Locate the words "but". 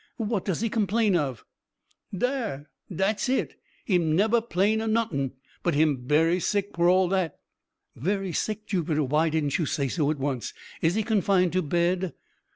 5.61-5.75